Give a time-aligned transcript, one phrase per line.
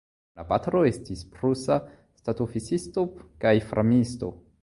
[0.39, 1.77] La patro estis prusa
[2.21, 3.05] ŝtatoficisto
[3.45, 4.35] kaj farmisto.